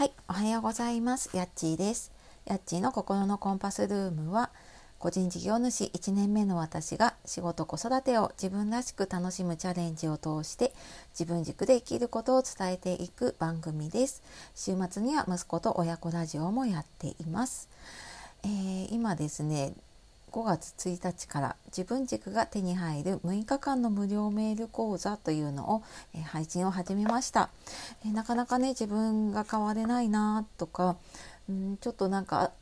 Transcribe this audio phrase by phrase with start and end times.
[0.00, 1.36] はい、おはようございます。
[1.36, 2.10] やっちーです。
[2.46, 4.48] やっちーの心のコンパスルームは、
[4.98, 10.72] 個人事業主1年目の私が仕事子育てを自分らしく楽しむチャレンジを通して
[11.10, 14.22] 自分軸で生きることを伝えていく番組です。
[14.54, 17.68] 週末には息子と親子ラジオもやっています。
[18.42, 19.74] えー、今ですね、
[20.30, 25.82] 5月1日から自分軸が手に入る6日間の無料メール講座というのを、
[26.14, 27.50] え、配信を始めました、
[28.06, 30.96] え、なかなかね自分が変われないなとか
[31.50, 32.52] んちょっとなんか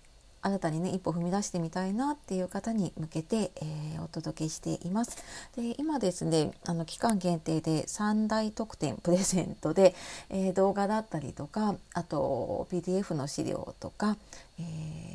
[0.43, 5.17] 新たにね一歩踏み出してみたいなっていう方に向けて、えー、お届けしています。
[5.57, 9.95] で今ですねあの期間限定で3大特典プレゼントで、
[10.31, 14.17] えー、動画だったりとかあと PDF の資料とか、
[14.59, 14.63] え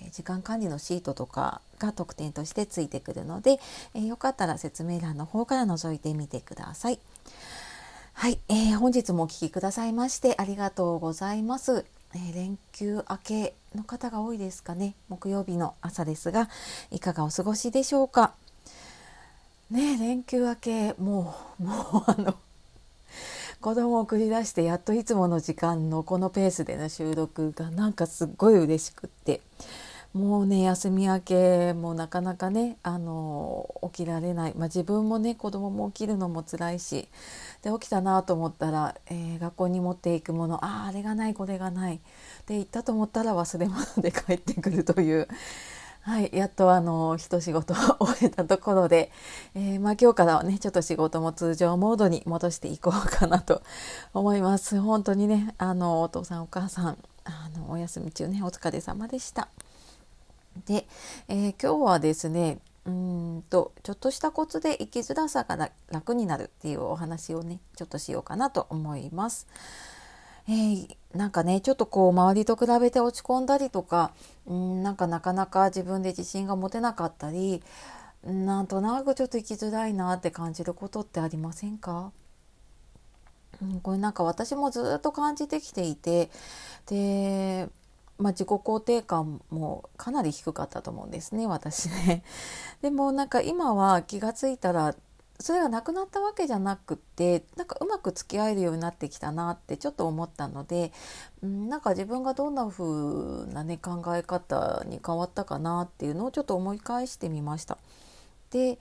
[0.09, 3.59] ー、時間管理のシートとかが特典としてついてくるので、
[3.93, 6.99] えよかったら説明欄の方から覗いてみてください。
[8.13, 11.85] はい、えー、本日もお聴きくださいましてありがとうございます。
[12.15, 14.95] えー、連休明けの方が多いですかね。
[15.09, 16.49] 木曜日の朝ですが
[16.91, 18.33] いかがお過ごしでしょうか。
[19.71, 22.35] ね連休明けもう もうあの
[23.61, 29.41] 子供を送り出してやっといつもの時間のこのペースでの収録がなんかすっごい嬉しくって。
[30.13, 37.07] もうね休み明けもなかなかねあの起きられない、まあ、自分もね子供も起きるのも辛いし
[37.63, 41.99] で起きたなと思ったら、えー、学校に持っていくものあああれがないこれがない
[42.45, 45.27] で行ったと思ったら忘れ物で帰ってくるという。
[46.01, 47.77] はい、やっとあの一仕事を
[48.11, 49.09] 終えたところで、
[49.55, 53.61] えー、まあ、今日からはねちょっと仕事も通常モードに戻していこうかなと
[54.13, 54.81] 思います。
[54.81, 59.47] 本当にねあのお父さんお母さんあのお休み中ねお疲れ様でした。
[60.65, 60.87] で、
[61.27, 69.47] えー、今日はですねうんとちょっとしたコツで生きづらさが楽になるっていうお話をねちょっとしようかなと思います。
[70.49, 74.11] えー、なんかねちょっとこう周りと比べて落ち込んだりとか
[74.45, 77.63] うんなんかなかなか自分で自信が持てなかったり
[78.25, 82.11] なんとなくちょっと生きづらいなって感じることってありませんか？
[83.61, 86.29] うん、これなんか私もずっと感じてきていて
[86.87, 87.69] で
[88.23, 92.23] まあ、自己肯定感もかなり低かったと思うんですね私ね。
[92.81, 94.95] でもなんか今は気が付いたら
[95.41, 100.93] それがなくなったわけじゃなくってなんかうまく付き合えるようになってきたなってちょっと思ったので、
[101.41, 107.77] なんか自分がどんな風なね考え方に変わったかなっていうのをちょっと思い返してみました。
[108.51, 108.79] で、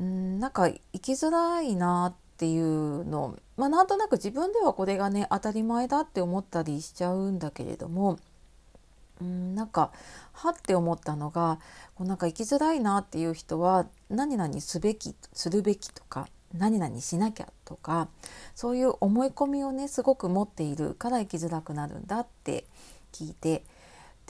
[0.00, 8.18] ん、なんか生きづらいなっていうのまあなんとなく自分ではこれがね当たり前だって思ったりしちゃうんだけれども
[9.20, 9.92] うんなんか
[10.32, 11.58] はって思ったのが
[11.94, 18.08] こうなんか生きづらいなっていう人は何々すべきするべきとか何々しなきゃとか
[18.54, 22.64] そういう思い込みをねすごく持っているから生きづらくなるんだって
[23.12, 23.64] 聞いて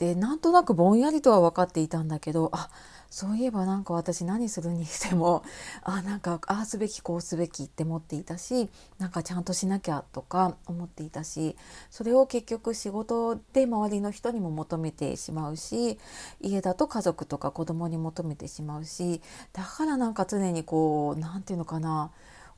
[0.01, 2.71] でなんとなくぼんやりとは分かっていたんだけどあ
[3.11, 5.43] そういえばなんか私何するにしても
[5.85, 11.55] あなんかああすべきこうすべきって思っていたしなんかちゃんとしなきゃとか思っていたし
[11.91, 15.99] それを結局仕事で周りの人にも求めてしまうし
[16.39, 19.21] 家だと家族とか子供に求めてしまうし
[19.53, 22.09] だからなんか常にこう何て言うのかな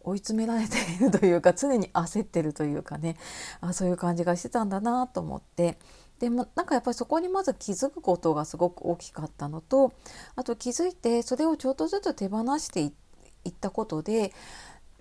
[0.05, 3.17] 追い詰められているというか常に焦ってるというかね
[3.59, 5.77] あそういう感じがしてたんだなと思って
[6.23, 9.91] でもなんかやっぱりそこにまず気づくことがすごく大きかったのと
[10.38, 12.94] あと気づいてそれをちょっとずつ手放してい
[13.50, 14.31] ったことで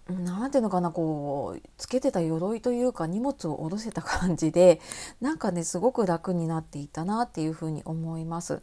[0.09, 4.81] 何ていうのかなこうつけてた鎧というか荷物を下ろせた感じで
[5.21, 8.61] なんかねすごく楽になっていたなっていうふうに思います。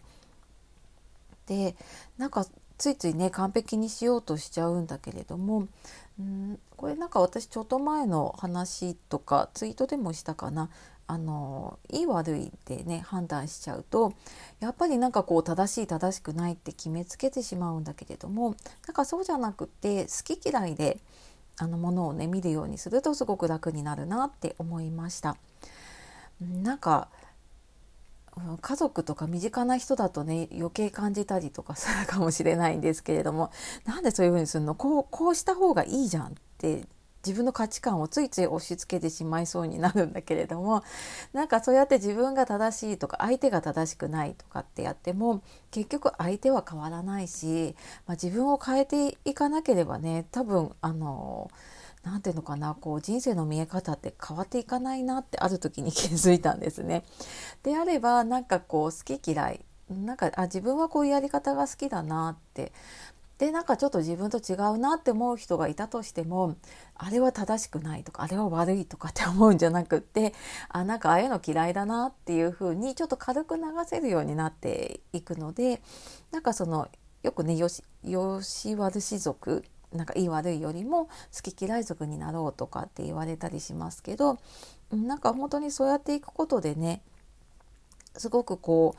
[1.45, 1.77] で
[2.17, 2.45] なんか
[2.77, 5.67] ついついね完璧にしようとしちゃうんだけれども
[6.21, 10.69] んこれなんか私ちょっと前の話とかツイートでもしたかな
[11.11, 14.13] あのいい悪いでね判断しちゃうと
[14.59, 18.55] やっぱりなんかこう正しい正しくないって決めつけてしまうんだけれども
[18.85, 20.99] なんかそうじゃなくて好き嫌いで
[21.57, 25.35] あのものをね見るようにするとすごく楽になるなって思いました。
[26.39, 27.09] なんか
[28.61, 33.51] 家族とか身近な人だとね余計感じたりとかするかもしれないんですけれども
[33.85, 34.75] なんでそういうふうにするの？
[34.75, 36.29] こうこうした方がいいじゃんっ
[36.59, 36.85] て
[37.25, 40.83] 自分の価値観をついつい押し付けてしまいそうになるんだけれども
[41.33, 47.75] なんかそうやって自分が正しいとか相手が正しくないとかってやっても結局相手は変わらないし、
[48.07, 51.51] まあ、自分を変えていかなければね多分あの
[52.03, 57.03] 何ていうのかなこう人生の見え方って変わっていかないなってある時に 気づいたんですね。
[57.63, 62.71] であればなんかこう好き嫌いなんかあ自分はこういうやり方が好きだなって
[63.39, 66.57] でなんかちょっと自分と違うなって思う人がいたとしても
[66.95, 70.33] あれは正しくないとかあれは悪いとかって思うんじゃなくって
[70.67, 75.81] あなんかああいうの嫌いだなっていうふうにちょっと軽く流せるようになっていくので
[76.31, 76.89] なんかその
[77.23, 79.63] よくねよしよし悪し族
[79.93, 84.37] なんかいい悪いよりも好き嫌い族になろうとかって言われたりしますけど
[84.91, 87.01] なんか本当にそうやっていくことでね
[88.17, 88.95] すごくこ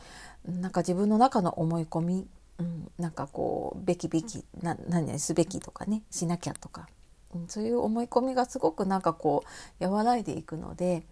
[0.48, 2.26] うなんか自分の中の思い込み
[2.60, 6.88] うん、なんかこうべきべきな何々すべきとかねしなきゃとか、
[7.34, 9.44] うん、そういう思い込みがすごくなんかこ
[9.80, 11.02] う和らいでいくので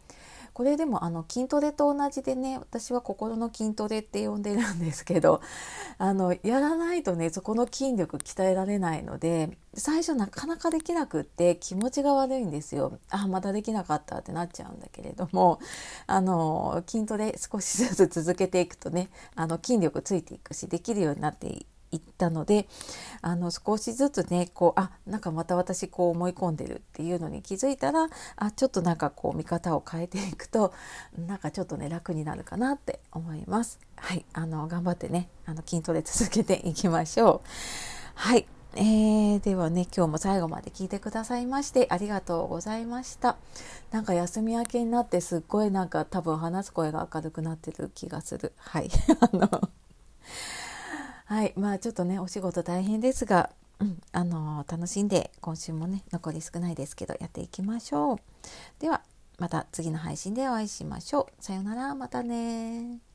[0.58, 5.40] これでもあの筋トレと同じでね私は心の筋トレって呼んでるんですけど
[5.98, 12.98] あのやらないとねそこの筋力鍛えられないので最初なかなかできなくって気持ちが悪いんですよ。
[13.08, 15.60] あまたできなかったってなっちゃうんだけれども
[16.08, 22.66] あの筋トレ少しずつ続けていくとねあの筋力ついていくしできるようになってい行ったので
[23.22, 30.72] あの少しずつねこうあなんかまた私こう思い込んでるっていうのに気づいたらあちょっとなんかこう見方を変えていくと
[31.26, 33.78] なんかちょっとね楽になるかなって思います。
[33.96, 37.48] はいあの頑張ってねあの筋トレ続けていきましょう。
[38.14, 43.36] はいえー、ではね今日も最後まで聞いてくださいましてありがとうございました
[43.90, 49.70] なんか休み明けになってすっごいなんか多分話す声が明るくなってる気がするはい あの
[51.28, 58.18] はいまあちょっとねお仕事大変ですが、うん、あの楽しんで今週もね残り少ないですけどやっていきましょう。
[58.78, 59.02] では
[59.38, 61.44] また次の配信でお会いしましょう。
[61.44, 63.07] さようならまたね